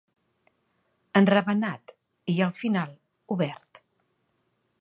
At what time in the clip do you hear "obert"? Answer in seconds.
3.37-3.83